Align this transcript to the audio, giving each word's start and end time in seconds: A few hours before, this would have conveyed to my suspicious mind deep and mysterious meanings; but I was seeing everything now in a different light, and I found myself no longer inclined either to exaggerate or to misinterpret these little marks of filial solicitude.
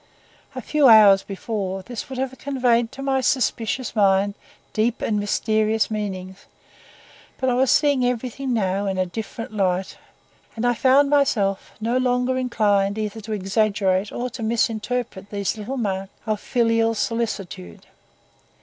A 0.55 0.63
few 0.63 0.87
hours 0.87 1.21
before, 1.21 1.83
this 1.83 2.09
would 2.09 2.17
have 2.17 2.35
conveyed 2.39 2.91
to 2.91 3.03
my 3.03 3.21
suspicious 3.21 3.95
mind 3.95 4.33
deep 4.73 4.99
and 5.03 5.19
mysterious 5.19 5.91
meanings; 5.91 6.47
but 7.39 7.51
I 7.51 7.53
was 7.53 7.69
seeing 7.69 8.03
everything 8.03 8.51
now 8.51 8.87
in 8.87 8.97
a 8.97 9.05
different 9.05 9.53
light, 9.53 9.99
and 10.55 10.65
I 10.65 10.73
found 10.73 11.11
myself 11.11 11.73
no 11.79 11.97
longer 11.97 12.35
inclined 12.35 12.97
either 12.97 13.21
to 13.21 13.31
exaggerate 13.33 14.11
or 14.11 14.31
to 14.31 14.41
misinterpret 14.41 15.29
these 15.29 15.55
little 15.55 15.77
marks 15.77 16.11
of 16.25 16.39
filial 16.39 16.95
solicitude. 16.95 17.85